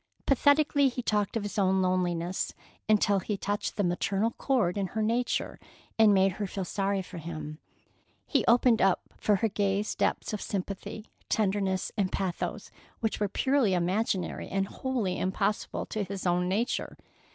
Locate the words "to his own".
15.85-16.49